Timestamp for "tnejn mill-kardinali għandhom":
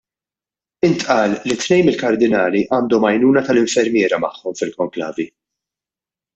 1.65-3.07